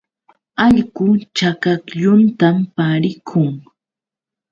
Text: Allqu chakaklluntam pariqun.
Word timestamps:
Allqu 0.65 1.07
chakaklluntam 1.37 2.57
pariqun. 2.75 3.53